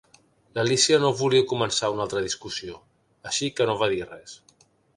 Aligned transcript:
L'Alícia 0.59 0.97
no 1.03 1.11
volia 1.19 1.45
començar 1.51 1.91
una 1.97 2.03
altra 2.07 2.23
discussió, 2.29 2.81
així 3.33 3.51
que 3.61 3.69
no 3.71 3.77
va 3.83 3.91
dir 3.95 4.01
res. 4.09 4.39